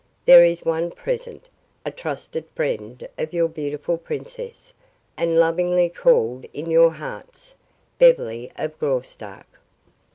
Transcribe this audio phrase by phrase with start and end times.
[0.25, 1.47] There is one present,
[1.85, 4.73] a trusted friend of your beautiful princess,
[5.15, 7.53] and lovingly called in your hearts,
[7.99, 9.45] Beverly of Graustark.